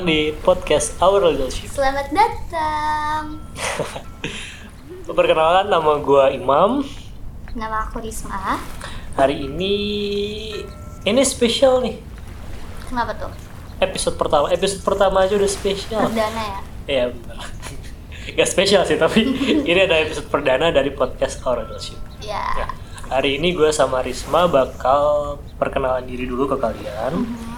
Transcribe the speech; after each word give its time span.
Datang 0.00 0.16
di 0.16 0.32
podcast 0.32 0.96
Our 1.04 1.28
Leadership. 1.28 1.68
Selamat 1.76 2.08
datang. 2.08 3.36
Perkenalan 5.04 5.68
nama 5.68 6.00
gua 6.00 6.32
Imam. 6.32 6.80
Nama 7.52 7.84
aku 7.84 8.00
Risma. 8.00 8.56
Hari 9.20 9.44
ini 9.44 9.76
ini 11.04 11.20
spesial 11.20 11.84
nih. 11.84 12.00
Kenapa 12.88 13.12
tuh? 13.12 13.28
Episode 13.76 14.16
pertama. 14.16 14.48
Episode 14.48 14.80
pertama 14.88 15.28
aja 15.28 15.36
udah 15.36 15.52
spesial. 15.52 16.08
Perdana 16.08 16.42
ya? 16.48 16.60
Iya 16.88 17.04
benar. 17.12 17.44
Gak 18.40 18.48
spesial 18.48 18.88
sih 18.88 18.96
tapi 18.96 19.20
ini 19.68 19.80
ada 19.84 20.00
episode 20.00 20.32
perdana 20.32 20.72
dari 20.72 20.96
podcast 20.96 21.44
Our 21.44 21.68
Leadership. 21.68 22.00
Ya. 22.24 22.40
Ya, 22.56 22.66
hari 23.12 23.36
ini 23.36 23.52
gue 23.52 23.68
sama 23.68 24.00
Risma 24.00 24.48
bakal 24.48 25.36
perkenalan 25.60 26.08
diri 26.08 26.24
dulu 26.24 26.48
ke 26.48 26.56
kalian. 26.56 27.20
Mhm. 27.20 27.49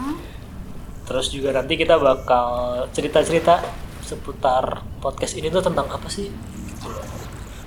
Terus 1.13 1.29
juga 1.29 1.53
nanti 1.53 1.77
kita 1.77 2.01
bakal 2.01 2.49
cerita-cerita 2.89 3.61
seputar 4.01 4.81
podcast 4.97 5.37
ini 5.37 5.53
tuh 5.53 5.61
tentang 5.61 5.85
apa 5.93 6.09
sih? 6.09 6.33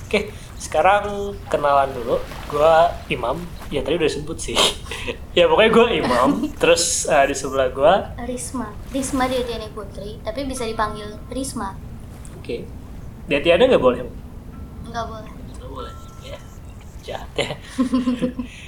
Oke, 0.01 0.33
sekarang 0.57 1.37
kenalan 1.45 1.93
dulu. 1.93 2.17
Gua 2.49 2.89
Imam. 3.05 3.37
Ya 3.69 3.85
tadi 3.85 4.01
udah 4.01 4.09
sebut 4.09 4.41
sih. 4.41 4.57
ya 5.37 5.45
pokoknya 5.45 5.69
gua 5.69 5.87
Imam. 5.93 6.49
Terus 6.57 7.05
eh, 7.05 7.29
di 7.29 7.37
sebelah 7.37 7.69
gua, 7.69 8.17
Risma. 8.25 8.73
Risma 8.89 9.29
Dietiani 9.29 9.69
Putri, 9.69 10.17
tapi 10.25 10.49
bisa 10.49 10.65
dipanggil 10.65 11.13
Risma. 11.29 11.77
oke. 12.41 12.57
Di 13.29 13.37
ada 13.37 13.61
nggak 13.61 13.77
boleh? 13.77 14.09
Enggak 14.89 15.05
boleh. 15.05 15.31
Nggak 15.53 15.69
boleh. 15.69 15.93
Ya, 16.25 16.37
jahat 17.05 17.29
ya. 17.37 17.53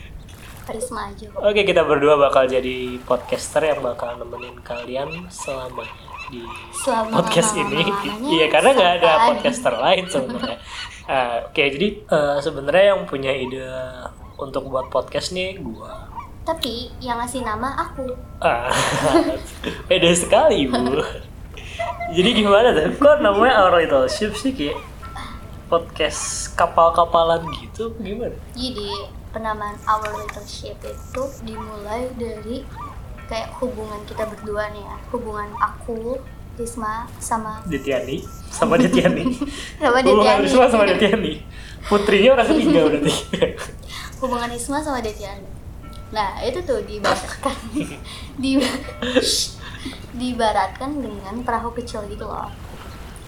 Risma 0.68 1.12
aja. 1.12 1.28
Oke, 1.40 1.64
kita 1.64 1.88
berdua 1.88 2.20
bakal 2.20 2.44
jadi 2.48 3.00
podcaster 3.08 3.64
yang 3.64 3.80
bakal 3.80 4.20
nemenin 4.20 4.60
kalian 4.62 5.32
selamanya 5.32 6.08
di 6.28 6.44
Selama 6.76 7.24
podcast 7.24 7.56
ini. 7.56 7.88
Iya, 8.36 8.46
karena 8.52 8.76
nggak 8.76 8.92
ada 9.00 9.12
podcaster 9.32 9.74
lain 9.74 10.06
sebenarnya. 10.08 10.60
Ah, 11.08 11.40
Oke, 11.48 11.64
jadi 11.72 12.04
eh, 12.04 12.38
sebenarnya 12.44 12.92
yang 12.92 13.08
punya 13.08 13.32
ide 13.32 13.64
untuk 14.36 14.68
buat 14.68 14.92
podcast 14.92 15.32
nih 15.32 15.56
gua. 15.64 16.04
Tapi 16.44 16.92
yang 17.00 17.16
ngasih 17.24 17.48
nama 17.48 17.80
aku. 17.80 18.12
Ah, 18.44 18.68
beda 19.88 20.12
sekali 20.12 20.68
bu. 20.68 21.00
jadi 22.12 22.30
gimana 22.36 22.76
tuh? 22.76 22.92
Kok 23.00 23.24
namanya 23.24 23.64
Our 23.64 23.88
Little 23.88 24.12
Ship 24.12 24.36
sih 24.36 24.52
kayak 24.52 24.76
podcast 25.72 26.52
kapal-kapalan 26.60 27.56
gitu? 27.56 27.96
Gimana? 28.04 28.36
Jadi 28.52 28.92
penamaan 29.32 29.76
Our 29.86 30.24
Little 30.24 30.48
Ship 30.48 30.78
itu 30.82 31.24
dimulai 31.44 32.12
dari 32.16 32.64
kayak 33.28 33.56
hubungan 33.60 34.02
kita 34.08 34.24
berdua 34.28 34.72
nih 34.72 34.84
ya. 34.84 34.96
Hubungan 35.12 35.50
aku, 35.60 36.20
Risma, 36.58 37.06
sama 37.20 37.62
Detiani 37.68 38.24
sama 38.52 38.80
Detiani. 38.80 39.24
sama 39.82 40.00
Hubungan 40.02 40.40
Detiani. 40.40 40.44
Risma 40.48 40.66
sama 40.72 40.84
Detiani. 40.88 41.34
Putrinya 41.88 42.30
orang 42.36 42.48
ketiga 42.52 42.80
berarti. 42.88 43.14
hubungan 44.24 44.50
Isma 44.52 44.78
sama 44.84 45.00
Detiani. 45.04 45.48
Nah 46.12 46.40
itu 46.44 46.64
tuh 46.64 46.80
diibaratkan 46.88 47.56
di 48.42 48.52
diibaratkan 50.18 50.90
dengan 50.98 51.36
perahu 51.46 51.70
kecil 51.78 52.02
gitu 52.10 52.26
loh 52.26 52.50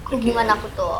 hubungan 0.09 0.47
Oke. 0.49 0.55
aku 0.57 0.67
tuh. 0.73 0.99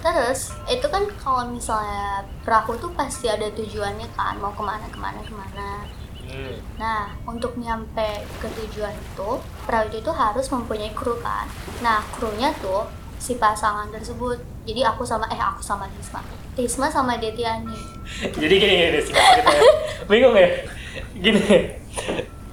Terus 0.00 0.56
itu 0.72 0.86
kan 0.88 1.04
kalau 1.20 1.44
misalnya 1.52 2.24
perahu 2.44 2.76
tuh 2.80 2.90
pasti 2.96 3.28
ada 3.28 3.48
tujuannya 3.52 4.08
kan 4.16 4.40
mau 4.40 4.52
ke 4.56 4.62
mana 4.64 4.86
ke 4.88 4.96
mana 4.96 5.20
ke 5.20 5.32
mana. 5.32 5.70
Hmm. 6.24 6.56
Nah 6.80 7.12
untuk 7.28 7.56
nyampe 7.60 8.24
ke 8.40 8.48
tujuan 8.48 8.96
itu 8.96 9.30
perahu 9.68 9.92
itu 9.92 10.10
harus 10.12 10.46
mempunyai 10.48 10.92
kru 10.96 11.20
kan. 11.20 11.44
Nah 11.84 12.00
krunya 12.16 12.48
tuh 12.64 12.88
si 13.20 13.36
pasangan 13.36 13.92
tersebut. 13.92 14.40
Jadi 14.64 14.80
aku 14.84 15.04
sama 15.04 15.28
eh 15.28 15.40
aku 15.40 15.60
sama 15.60 15.84
Risma. 15.92 16.24
Risma 16.56 16.88
sama 16.88 17.20
Detiani. 17.20 17.76
Jadi 18.40 18.54
gini 18.56 18.74
ya. 18.80 18.88
Bingung 20.08 20.32
ya? 20.32 20.48
Gini. 21.20 21.76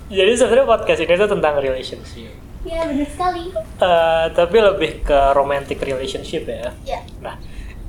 Jadi 0.08 0.32
sebenarnya 0.36 0.68
podcast 0.68 1.04
ini 1.04 1.14
tuh 1.16 1.32
tentang 1.32 1.60
relationship. 1.60 2.47
Ya 2.66 2.90
benar 2.90 3.10
sekali. 3.10 3.54
Eh, 3.54 4.26
tapi 4.34 4.58
lebih 4.58 5.06
ke 5.06 5.20
romantic 5.38 5.78
relationship 5.84 6.50
ya. 6.50 6.74
Ya 6.86 7.00
Nah, 7.22 7.38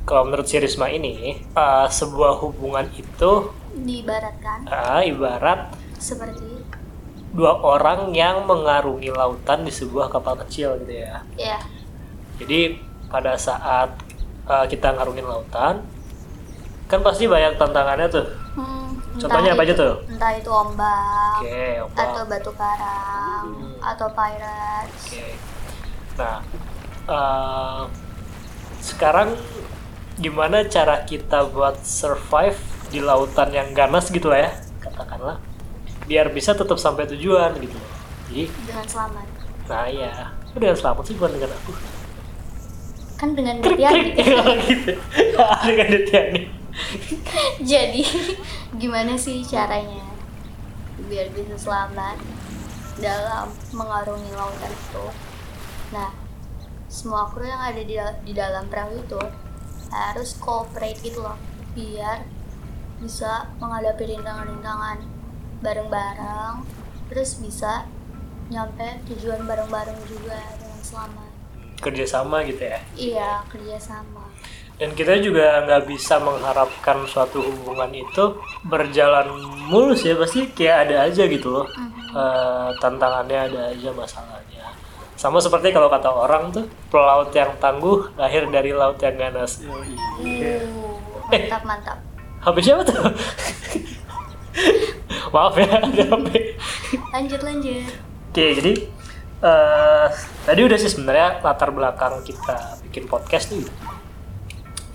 kalau 0.05 0.29
menurut 0.29 0.49
si 0.49 0.57
Risma 0.61 0.89
ini, 0.89 1.37
eh, 1.41 1.87
sebuah 1.89 2.41
hubungan 2.45 2.89
itu 2.97 3.53
diibaratkan 3.79 4.67
eh, 4.67 5.15
ibarat 5.15 5.71
seperti 5.99 6.59
dua 7.29 7.61
orang 7.61 8.11
yang 8.17 8.49
mengarungi 8.49 9.13
lautan 9.13 9.63
di 9.63 9.71
sebuah 9.71 10.09
kapal 10.09 10.35
kecil 10.43 10.81
gitu 10.83 11.05
ya. 11.05 11.23
ya 11.37 11.59
Jadi 12.41 12.81
pada 13.13 13.37
saat 13.37 13.93
eh, 14.49 14.67
kita 14.67 14.97
ngarungin 14.97 15.29
lautan, 15.29 15.85
kan 16.89 17.01
pasti 17.05 17.29
banyak 17.29 17.61
tantangannya 17.61 18.09
tuh. 18.09 18.27
hmm, 18.57 18.78
entah 19.19 19.27
Contohnya 19.27 19.51
apa 19.53 19.63
aja 19.67 19.75
tuh? 19.75 19.95
entah 20.07 20.33
itu 20.33 20.51
ombak 20.51 21.39
Oke, 21.43 21.63
ombak. 21.83 21.99
atau 22.07 22.23
batu 22.25 22.53
karang 22.55 23.47
Hmm. 23.49 23.75
atau 23.83 24.09
pirates 24.15 25.03
Oke. 25.05 25.25
Nah, 26.15 26.39
eh, 27.07 27.83
sekarang 28.81 29.39
gimana 30.17 30.67
cara 30.67 31.03
kita 31.03 31.47
buat 31.47 31.83
survive 31.83 32.59
di 32.91 32.99
lautan 32.99 33.55
yang 33.55 33.71
ganas 33.71 34.11
gitu 34.11 34.31
lah 34.31 34.49
ya, 34.49 34.53
katakanlah, 34.81 35.39
biar 36.07 36.33
bisa 36.33 36.55
tetap 36.55 36.79
sampai 36.79 37.07
tujuan 37.07 37.55
gitu. 37.61 37.79
Jadi, 38.29 38.45
dengan 38.67 38.87
selamat 38.87 39.27
nah 39.69 39.85
ya, 39.87 40.33
dengan 40.53 40.75
selamat 40.75 41.05
sih 41.07 41.15
bukan 41.15 41.39
dengan 41.39 41.51
aku. 41.55 41.73
kan 43.19 43.35
dengan 43.35 43.59
Krik 43.59 43.79
Detiani 43.79 44.01
krik 44.15 44.17
gitu. 44.17 45.03
dengan 45.69 45.87
Detiani. 45.91 46.43
Jadi 47.71 48.03
gimana 48.81 49.19
sih 49.19 49.43
caranya 49.45 50.07
biar 51.09 51.31
bisa 51.33 51.57
selamat 51.57 52.19
dalam 52.99 53.51
mengarungi 53.71 54.31
lautan 54.35 54.73
itu? 54.73 55.07
Nah 55.95 56.11
semua 56.89 57.29
kru 57.29 57.45
yang 57.45 57.61
ada 57.61 57.83
di, 57.85 57.97
di 58.25 58.33
dalam 58.33 58.67
perahu 58.73 58.97
itu 58.99 59.21
harus 59.93 60.37
cooperate 60.41 61.01
gitu 61.05 61.21
loh 61.21 61.37
biar 61.77 62.25
bisa 62.99 63.47
menghadapi 63.63 64.17
rintangan-rintangan 64.17 64.99
bareng-bareng 65.63 66.67
terus 67.13 67.39
bisa 67.39 67.87
nyampe 68.49 69.05
tujuan 69.13 69.45
bareng-bareng 69.45 70.01
juga 70.09 70.41
dengan 70.57 70.81
selamat. 70.83 71.31
Kerjasama 71.79 72.43
gitu 72.49 72.63
ya. 72.65 72.81
iya 72.99 73.31
kerjasama 73.47 74.28
Dan 74.79 74.95
kita 74.95 75.19
juga 75.19 75.67
nggak 75.67 75.91
bisa 75.91 76.23
mengharapkan 76.23 77.03
suatu 77.11 77.43
hubungan 77.43 77.91
itu 77.91 78.39
berjalan 78.63 79.27
mulus 79.67 80.07
ya, 80.07 80.15
pasti 80.15 80.47
kayak 80.55 80.89
ada 80.89 81.11
aja 81.11 81.27
gitu 81.27 81.51
loh. 81.51 81.67
Mhm. 81.67 81.91
Eh, 82.15 82.69
tantangannya 82.79 83.39
ada 83.51 83.61
aja 83.75 83.91
masalahnya. 83.91 84.65
Sama 85.19 85.43
seperti 85.43 85.75
kalau 85.75 85.91
kata 85.91 86.07
orang 86.07 86.55
tuh 86.55 86.63
pelaut 86.95 87.35
yang 87.35 87.51
tangguh 87.59 88.07
lahir 88.15 88.47
dari 88.55 88.71
laut 88.71 89.03
yang 89.03 89.19
ganas. 89.19 89.59
Yoi. 89.59 89.99
Uh, 90.47 90.95
mantap 91.27 91.63
mantap. 91.67 91.99
HP 92.39 92.57
siapa 92.63 92.87
tuh? 92.87 92.95
Maaf 95.35 95.55
ya 95.59 95.69
ada 95.69 96.03
HP 96.07 96.29
lanjut 97.13 97.41
lanjut. 97.43 97.91
Oke 98.31 98.45
jadi 98.59 98.73
eh 99.39 100.07
tadi 100.43 100.61
udah 100.67 100.79
sih 100.79 100.91
sebenarnya 100.91 101.39
latar 101.43 101.71
belakang 101.71 102.23
kita 102.27 102.83
bikin 102.89 103.07
podcast 103.07 103.55
nih 103.55 103.63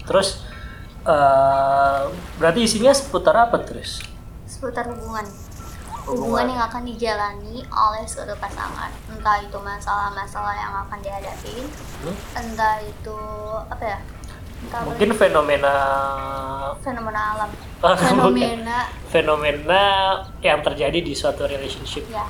terus 0.03 0.43
eh 1.03 2.01
berarti 2.39 2.59
isinya 2.63 2.95
seputar 2.95 3.35
apa 3.35 3.59
terus 3.59 3.99
seputar 4.45 4.87
hubungan. 4.87 5.27
Hubungan. 6.03 6.19
hubungan 6.19 6.47
yang 6.51 6.63
akan 6.67 6.83
dijalani 6.83 7.55
oleh 7.67 8.03
suatu 8.03 8.35
pasangan. 8.39 8.91
Entah 9.07 9.39
itu 9.39 9.55
masalah-masalah 9.55 10.55
yang 10.55 10.73
akan 10.83 10.99
dihadapin 10.99 11.63
Hmm? 12.03 12.15
entah 12.35 12.79
itu 12.79 13.17
apa 13.67 13.83
ya? 13.83 13.99
Entah 14.63 14.79
apa 14.83 14.87
mungkin 14.91 15.09
fenomena 15.15 15.75
fenomena 16.79 17.21
alam. 17.35 17.49
Bukan. 17.83 17.95
fenomena 17.99 18.77
fenomena 19.07 19.83
yang 20.39 20.59
terjadi 20.63 20.99
di 21.03 21.11
suatu 21.11 21.43
relationship. 21.43 22.07
Ya. 22.07 22.23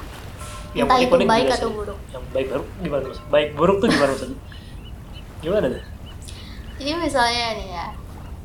Yang 0.73 0.89
entah 0.89 0.99
itu 1.01 1.15
baik 1.29 1.49
atau 1.53 1.69
buruk. 1.69 1.97
Yang 2.09 2.23
baik 2.33 2.47
buruk 2.49 2.67
gimana 2.81 3.05
baik 3.29 3.49
buruk 3.53 3.77
tuh 3.77 3.87
gimana 3.89 4.11
maksudnya 4.13 4.39
gimana 5.43 5.65
tuh 5.69 5.83
jadi 6.79 6.91
misalnya 6.97 7.45
nih 7.57 7.69
ya 7.69 7.87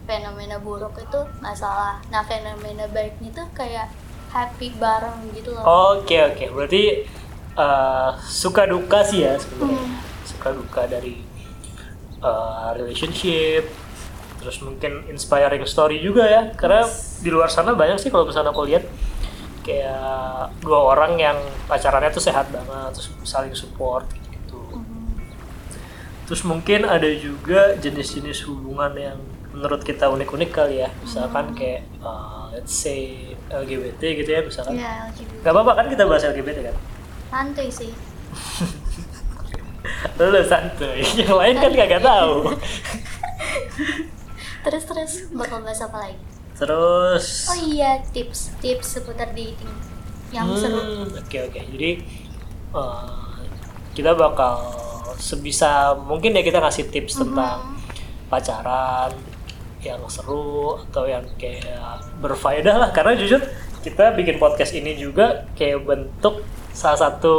fenomena 0.08 0.56
buruk 0.56 0.96
itu 0.96 1.20
masalah. 1.44 2.00
Nah 2.08 2.24
fenomena 2.24 2.88
baiknya 2.88 3.28
tuh 3.36 3.46
kayak 3.52 3.92
happy 4.32 4.72
bareng 4.80 5.28
gitu 5.36 5.52
loh. 5.52 6.00
Oke 6.00 6.16
oke. 6.24 6.48
Berarti 6.48 7.04
eh, 7.52 8.10
suka 8.24 8.64
duka 8.64 9.04
sih 9.04 9.28
ya 9.28 9.36
sebenarnya. 9.36 9.84
Hmm. 9.84 10.00
suka 10.24 10.48
duka 10.52 10.84
dari 10.88 11.20
eh, 12.24 12.68
relationship 12.76 13.68
terus 14.38 14.62
mungkin 14.64 15.04
inspiring 15.12 15.68
story 15.68 16.00
juga 16.00 16.24
ya. 16.24 16.42
Karena 16.56 16.88
di 17.20 17.28
luar 17.28 17.52
sana 17.52 17.76
banyak 17.76 18.00
sih 18.00 18.08
kalau 18.08 18.24
misalnya 18.24 18.56
aku 18.56 18.64
lihat 18.64 18.88
kayak 19.60 20.48
dua 20.64 20.96
orang 20.96 21.20
yang 21.20 21.36
pacarannya 21.68 22.08
tuh 22.08 22.24
sehat 22.24 22.48
banget 22.48 22.96
terus 22.96 23.12
saling 23.28 23.52
support. 23.52 24.08
Terus 26.28 26.44
mungkin 26.44 26.84
ada 26.84 27.08
juga 27.08 27.72
jenis-jenis 27.74 28.44
hubungan 28.44 28.92
yang 28.94 29.18
menurut 29.48 29.80
kita 29.80 30.06
unik-unik 30.06 30.50
kali 30.52 30.76
ya 30.78 30.88
misalkan 31.00 31.56
kayak 31.56 31.88
uh, 31.98 32.46
let's 32.52 32.70
say 32.70 33.32
LGBT 33.48 34.00
gitu 34.20 34.28
ya 34.28 34.40
misalkan 34.44 34.76
Iya, 34.76 35.08
LGBT. 35.08 35.40
Gak 35.40 35.52
apa-apa 35.56 35.72
kan 35.74 35.86
kita 35.88 36.02
bahas 36.04 36.22
LGBT 36.22 36.58
kan? 36.68 36.76
Santuy 37.28 37.68
sih. 37.72 37.92
Lu 40.20 40.40
santuy, 40.44 41.00
yang 41.16 41.32
lain 41.32 41.56
kan 41.56 41.72
kagak 41.72 42.04
tahu. 42.04 42.44
Terus 44.68 44.84
terus 44.84 45.12
bakal 45.32 45.64
bahas 45.64 45.80
apa 45.80 45.96
lagi? 45.96 46.18
Terus, 46.52 47.48
Oh 47.48 47.56
iya, 47.56 48.02
tips 48.10 48.52
tips 48.58 48.98
seputar 48.98 49.30
dating 49.32 49.70
yang 50.28 50.44
Hmm, 50.44 50.58
seru. 50.58 50.82
Oke 51.14 51.38
oke, 51.40 51.60
jadi 51.72 52.02
uh, 52.74 53.38
kita 53.94 54.12
bakal 54.12 54.60
sebisa 55.18 55.70
mungkin 55.94 56.32
ya 56.32 56.40
kita 56.40 56.58
kasih 56.58 56.88
tips 56.88 57.18
tentang 57.18 57.58
Mhm. 57.60 57.76
pacaran 58.28 59.10
yang 59.78 59.98
seru 60.06 60.78
atau 60.80 61.04
yang 61.04 61.22
kayak 61.34 61.62
berfaedah 62.18 62.76
lah 62.76 62.90
karena 62.90 63.14
jujur 63.14 63.38
kita 63.78 64.10
bikin 64.12 64.36
podcast 64.36 64.72
ini 64.72 64.94
juga 64.94 65.46
kayak 65.54 65.82
bentuk 65.82 66.42
salah 66.70 66.98
satu 67.00 67.34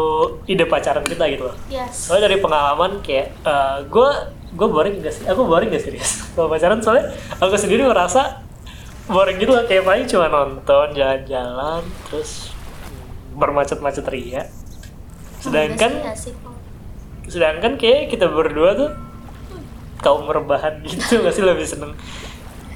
ide 0.45 0.63
pacaran 0.63 1.03
kita 1.03 1.23
gitu 1.27 1.47
loh. 1.47 1.55
Yes. 1.67 2.07
Soalnya 2.07 2.27
dari 2.27 2.37
pengalaman 2.37 2.99
kayak 2.99 3.39
gue 3.85 4.09
gue 4.49 4.67
boring 4.67 4.99
gak 4.99 5.13
sih? 5.13 5.23
Aku 5.25 5.45
boring 5.45 5.69
gak 5.69 5.79
serius 5.81 6.23
kalau 6.35 6.47
pacaran 6.47 6.79
soalnya 6.79 7.11
aku 7.37 7.55
sendiri 7.55 7.83
merasa 7.83 8.43
boring 9.05 9.37
gitu 9.37 9.51
loh 9.51 9.63
kayak 9.63 9.83
paling 9.83 10.05
cuma 10.05 10.27
nonton 10.27 10.91
jalan-jalan 10.91 11.81
terus 12.07 12.51
bermacet-macet 13.31 14.03
ria. 14.09 14.43
Sedangkan 15.39 16.03
asik 16.05 16.35
kok. 16.35 16.55
Sedangkan 17.29 17.77
kayak 17.77 18.09
kita 18.09 18.25
berdua 18.27 18.73
tuh 18.75 18.91
kaum 20.01 20.25
rebahan 20.25 20.81
gitu 20.89 21.21
gak 21.21 21.33
sih? 21.33 21.43
Lebih 21.45 21.67
seneng. 21.67 21.93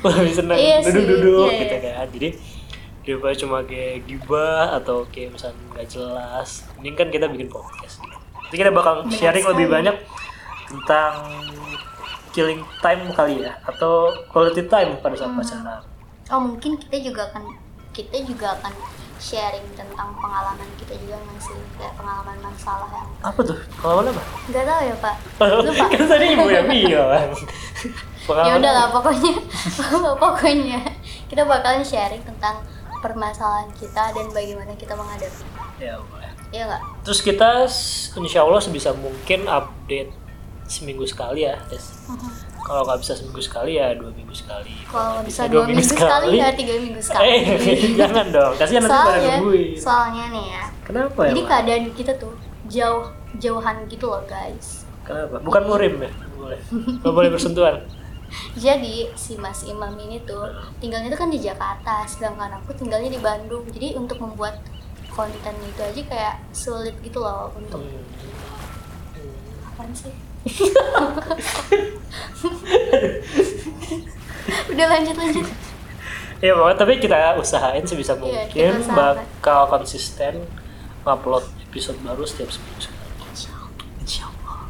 Lebih 0.03 0.33
seneng 0.35 0.57
Iya 0.59 0.83
duduk-duduk 0.83 1.47
iya, 1.50 1.59
gitu 1.63 1.75
iya. 1.75 1.91
kan. 1.97 2.07
Jadi 2.11 2.29
daripada 3.03 3.35
cuma 3.35 3.57
kayak 3.63 4.07
gibah 4.07 4.79
atau 4.79 5.03
kayak 5.11 5.35
misalnya 5.35 5.59
nggak 5.75 5.88
jelas. 5.91 6.50
Ini 6.79 6.89
kan 6.95 7.07
kita 7.11 7.25
bikin 7.27 7.51
podcast. 7.51 8.00
Jadi 8.47 8.55
kita 8.55 8.71
bakal 8.71 9.03
Benar 9.03 9.15
sharing 9.17 9.45
lebih 9.50 9.67
banyak 9.67 9.95
tentang 10.69 11.13
killing 12.31 12.61
time 12.81 13.03
kali 13.13 13.45
ya 13.45 13.53
atau 13.63 14.09
quality 14.31 14.65
time 14.65 14.97
pada 15.00 15.15
saat 15.15 15.29
Hmm. 15.29 15.39
pacaran. 15.39 15.81
Oh 16.31 16.39
mungkin 16.39 16.79
kita 16.79 16.97
juga 17.03 17.29
akan 17.29 17.44
kita 17.91 18.17
juga 18.25 18.57
akan 18.57 18.73
sharing 19.24 19.64
tentang 19.80 20.12
pengalaman 20.20 20.68
kita 20.75 21.00
juga 21.00 21.16
nggak 21.16 21.40
sih? 21.40 21.56
Kayak 21.80 21.96
pengalaman 21.96 22.38
masalah 22.44 22.90
yang 22.92 23.10
apa 23.24 23.40
tuh? 23.40 23.58
Pengalaman 23.80 24.12
apa? 24.12 24.24
Nggak 24.52 24.64
tahu 24.68 24.81
ya 24.84 24.96
pak. 25.00 25.16
Lupa. 25.64 25.86
kan 25.96 26.04
tadi 26.12 26.25
ibu 26.36 26.48
yang 26.52 26.68
bilang. 26.68 27.31
Ya 28.24 28.56
udah 28.56 28.72
lah 28.72 28.88
pokoknya 28.88 29.36
pokoknya 30.24 30.80
kita 31.28 31.44
bakalan 31.44 31.84
sharing 31.84 32.24
tentang 32.24 32.64
permasalahan 33.04 33.68
kita 33.75 34.16
dan 34.16 34.31
bagaimana 34.31 34.72
kita 34.80 34.96
menghadapi. 34.96 35.44
Ya 35.75 36.00
boleh 36.08 36.31
ya 36.54 36.70
nggak? 36.70 36.81
Terus 37.02 37.20
kita 37.25 37.66
insya 38.22 38.46
Allah 38.46 38.62
sebisa 38.62 38.94
mungkin 38.94 39.50
update 39.50 40.14
seminggu 40.70 41.04
sekali 41.10 41.50
ya, 41.50 41.58
Des. 41.68 42.06
Kalau 42.63 42.81
nggak 42.81 42.95
bisa 42.98 43.12
seminggu 43.13 43.39
sekali 43.39 43.71
ya 43.74 43.92
dua 43.92 44.07
minggu 44.10 44.31
sekali. 44.31 44.71
kalau 44.86 45.10
nggak 45.13 45.25
bisa 45.27 45.42
dua 45.45 45.63
minggu 45.63 45.83
sekali 45.86 46.27
ya 46.33 46.50
tiga 46.50 46.74
minggu 46.80 47.01
sekali 47.01 47.27
Eh, 47.27 47.42
jangan 48.00 48.25
dong. 48.30 48.54
Kasihan 48.56 48.81
nanti 48.81 48.98
pada 48.98 49.19
nungguin. 49.36 49.75
soalnya 49.75 50.24
nih 50.30 50.45
ya 50.50 50.63
Kenapa 50.81 51.19
ya? 51.19 51.30
jadi 51.30 51.42
Mak? 51.42 51.50
keadaan 51.50 51.83
kita 51.92 52.13
tuh 52.15 52.33
jauh 52.65 53.06
jauhan 53.36 53.75
gitu 53.86 54.06
loh 54.07 54.24
guys 54.24 54.88
Kenapa? 55.01 55.36
Bukan 55.38 55.63
murim 55.65 56.00
ya? 56.00 56.12
Boleh. 56.33 56.60
Nggak 56.71 57.12
boleh 57.13 57.30
bersentuhan. 57.30 57.75
Jadi 58.57 59.12
si 59.13 59.36
Mas 59.36 59.62
Imam 59.63 59.92
ini 59.95 60.18
tuh 60.24 60.48
tinggalnya 60.80 61.06
tuh 61.07 61.19
kan 61.19 61.30
di 61.30 61.38
Jakarta, 61.38 62.01
sedangkan 62.04 62.57
aku 62.57 62.71
tinggalnya 62.74 63.07
di 63.07 63.19
Bandung. 63.19 63.62
Jadi 63.68 63.94
untuk 63.94 64.18
membuat 64.18 64.57
konten 65.07 65.54
itu 65.62 65.81
aja 65.83 66.01
kayak 66.01 66.36
sulit 66.50 66.95
gitu 67.00 67.19
loh 67.19 67.51
untuk 67.54 67.83
Hmm. 69.13 69.68
apaan 69.68 69.92
sih? 69.92 70.10
Udah 74.69 74.86
lanjut 74.90 75.16
lanjut. 75.16 75.48
Ya 76.44 76.51
pokoknya 76.54 76.75
tapi 76.75 76.94
kita 77.00 77.40
usahain 77.40 77.84
sebisa 77.84 78.13
Iya, 78.13 78.19
mungkin 78.19 78.74
usahakan. 78.84 78.95
bakal 79.00 79.62
konsisten 79.72 80.34
upload 81.04 81.48
episode 81.63 81.95
baru 82.04 82.24
setiap 82.24 82.51
seminggu. 82.51 82.92
Insya 83.98 84.28
Allah. 84.28 84.68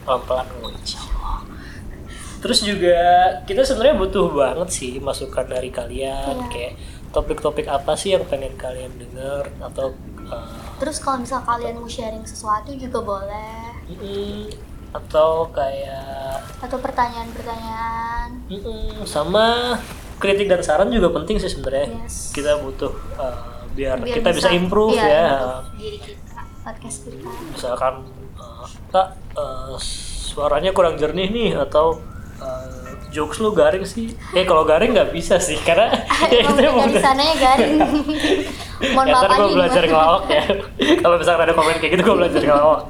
Pelan-pelan 0.00 0.46
ngomong 0.52 0.74
insya 0.78 1.02
Allah. 1.02 1.42
Terus 2.40 2.62
juga 2.62 2.98
kita 3.44 3.66
sebenarnya 3.66 3.98
butuh 3.98 4.30
banget 4.30 4.68
sih 4.70 4.92
masukan 4.96 5.44
dari 5.44 5.68
kalian 5.68 6.36
Iya. 6.38 6.48
kayak 6.48 6.72
topik-topik 7.10 7.66
apa 7.66 7.98
sih 7.98 8.14
yang 8.14 8.22
pengen 8.24 8.54
kalian 8.54 8.94
denger 8.94 9.50
atau 9.60 9.90
uh, 10.24 10.78
Terus 10.78 11.02
kalau 11.02 11.18
misal 11.18 11.42
kalian 11.42 11.74
mau 11.74 11.90
sharing 11.90 12.22
sesuatu 12.22 12.70
juga 12.72 13.02
boleh. 13.02 13.74
mm, 13.90 14.46
atau 14.90 15.46
kayak 15.54 16.42
Atau 16.60 16.78
pertanyaan-pertanyaan. 16.82 18.28
mm, 18.50 19.06
sama 19.06 19.78
kritik 20.20 20.50
dan 20.50 20.60
saran 20.60 20.92
juga 20.92 21.14
penting 21.16 21.40
sih 21.40 21.48
sebenarnya. 21.48 22.04
Yes. 22.04 22.34
Kita 22.34 22.60
butuh 22.60 22.92
uh, 23.16 23.60
biar, 23.72 23.96
Biar 24.02 24.16
kita 24.20 24.30
bisa, 24.34 24.50
improve 24.52 24.98
iya, 24.98 25.08
ya. 25.08 25.26
diri 25.78 25.98
kita, 26.02 26.40
podcast 26.60 27.08
kita. 27.08 27.30
misalkan 27.54 27.94
uh, 28.36 28.66
kak 28.90 29.08
uh, 29.38 29.74
suaranya 29.80 30.74
kurang 30.76 30.98
jernih 31.00 31.30
nih 31.30 31.50
atau 31.56 32.02
uh, 32.42 32.90
jokes 33.10 33.42
lu 33.42 33.50
garing 33.50 33.82
sih 33.82 34.14
eh 34.38 34.46
kalau 34.46 34.62
garing 34.62 34.94
nggak 34.94 35.10
bisa 35.10 35.38
sih 35.42 35.58
karena 35.66 35.90
ya 36.34 36.46
itu 36.46 36.54
dari 36.54 36.94
sananya 36.98 37.34
garing. 37.38 37.78
Mohon 38.96 39.06
ya, 39.06 39.12
maaf 39.12 39.30
gue 39.36 39.48
belajar 39.60 39.82
ngelawak 39.84 40.24
ya 40.32 40.44
kalau 41.04 41.16
misalkan 41.20 41.42
ada 41.44 41.52
komen 41.52 41.76
kayak 41.78 41.92
gitu 41.96 42.02
gue 42.04 42.16
belajar 42.16 42.40
ngelawak. 42.42 42.80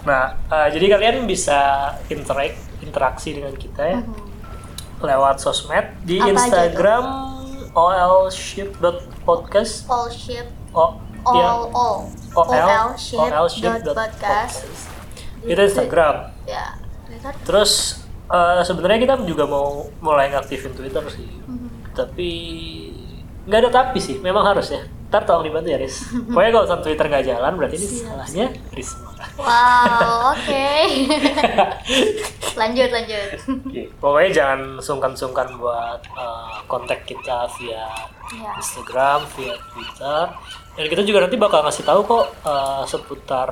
Nah 0.00 0.32
uh, 0.48 0.68
jadi 0.68 0.96
kalian 0.96 1.16
bisa 1.24 1.92
interact 2.08 2.56
interaksi 2.80 3.36
dengan 3.36 3.52
kita 3.52 3.82
ya 3.84 4.00
Mhm. 4.00 4.28
lewat 5.00 5.36
sosmed 5.38 5.86
di 6.02 6.18
Apa 6.18 6.28
Instagram 6.30 7.04
olship.podcast 7.72 9.86
All 9.86 10.08
ship 10.08 10.48
oh 10.72 10.96
all 11.22 11.36
ya 11.36 11.48
all 11.72 12.08
OL, 12.32 12.48
all 12.48 12.96
ship 12.96 13.20
olship 13.20 13.72
dot 13.82 13.96
podcast 13.96 14.64
itu 15.42 15.56
Instagram 15.56 16.30
ya 16.44 16.76
Terus 17.44 18.00
eh, 18.30 18.62
sebenarnya 18.62 18.98
kita 19.02 19.14
juga 19.26 19.44
mau 19.44 19.90
mulai 19.98 20.30
ngaktifin 20.30 20.70
Twitter 20.72 21.02
sih. 21.10 21.26
Mhm. 21.26 21.90
Tapi 21.92 22.30
nggak 23.44 23.58
ada 23.66 23.68
tapi 23.68 23.98
sih, 23.98 24.22
memang 24.22 24.46
harus 24.46 24.70
ya. 24.70 24.86
Ntar 25.10 25.26
tolong 25.26 25.42
dibantu 25.42 25.68
ya, 25.68 25.76
Riz. 25.82 26.06
Pokoknya 26.30 26.50
kalau 26.54 26.80
Twitter 26.80 27.06
nggak 27.10 27.24
jalan, 27.26 27.52
berarti 27.58 27.76
ini 27.76 27.86
Siap, 27.90 28.06
salahnya 28.06 28.46
Risma. 28.70 29.09
Wow 29.42 30.34
oke 30.36 30.68
lanjut 32.60 32.90
lanjut 32.92 33.28
Oke, 33.70 33.86
Pokoknya 34.02 34.30
jangan 34.34 34.60
sungkan-sungkan 34.82 35.48
buat 35.56 36.02
eh, 36.02 36.56
kontak 36.66 37.06
kita 37.06 37.46
via 37.58 37.86
ya 38.34 38.50
Instagram, 38.58 39.26
via 39.38 39.54
Twitter. 39.70 40.24
Dan 40.74 40.86
kita 40.86 41.02
juga 41.02 41.26
nanti 41.26 41.36
bakal 41.38 41.62
ngasih 41.66 41.84
tahu 41.86 42.00
kok 42.02 42.26
eh, 42.46 42.82
seputar 42.86 43.48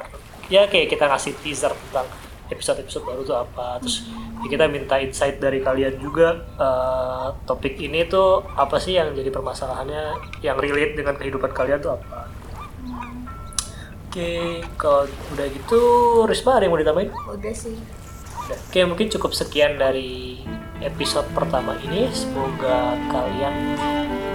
ya 0.49 0.64
kayak 0.66 0.88
kita 0.90 1.04
ngasih 1.07 1.37
teaser 1.45 1.73
tentang 1.73 2.09
episode-episode 2.49 3.04
baru 3.04 3.21
tuh 3.23 3.38
apa. 3.38 3.78
Terus 3.85 4.09
ya 4.45 4.47
kita 4.49 4.64
minta 4.71 4.97
insight 4.99 5.38
dari 5.38 5.62
kalian 5.62 6.02
juga 6.02 6.35
eh, 6.59 7.28
topik 7.47 7.78
ini 7.78 8.07
tuh 8.11 8.42
apa 8.59 8.76
sih 8.83 8.99
yang 8.99 9.14
jadi 9.14 9.30
permasalahannya 9.30 10.18
yang 10.42 10.59
relate 10.59 10.99
dengan 10.99 11.14
kehidupan 11.14 11.54
kalian 11.54 11.78
tuh 11.78 11.95
apa. 11.95 12.38
Oke, 14.18 14.66
kalau 14.75 15.06
udah 15.30 15.46
gitu 15.46 15.80
Risma 16.26 16.58
ada 16.58 16.66
yang 16.66 16.75
mau 16.75 16.82
ditambahin? 16.82 17.14
udah 17.14 17.54
sih. 17.54 17.78
Oke, 18.50 18.82
mungkin 18.82 19.06
cukup 19.14 19.30
sekian 19.30 19.78
dari 19.78 20.42
episode 20.82 21.30
pertama 21.38 21.78
ini. 21.87 22.10
Semoga 22.10 22.98
kalian 23.14 23.78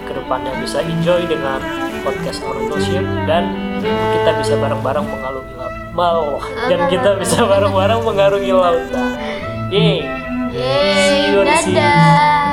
ke 0.07 0.15
depannya 0.15 0.55
bisa 0.63 0.79
enjoy 0.87 1.27
dengan 1.27 1.59
podcast 1.99 2.39
Oratorship 2.47 3.03
dan 3.27 3.51
kita 3.83 4.31
bisa 4.39 4.55
bareng-bareng 4.55 5.03
mengalungi 5.03 5.51
laut. 5.59 5.75
Mau, 5.91 6.39
dan 6.71 6.87
kita 6.87 7.19
bisa 7.19 7.43
bareng-bareng 7.43 8.07
mengarungi 8.07 8.55
lautan. 8.55 9.19
Yeay. 9.67 10.07
See 10.55 10.63
yeay 10.63 11.35
you 11.35 11.43
the 11.43 11.55
sea. 11.59 11.75
dadah 11.75 12.52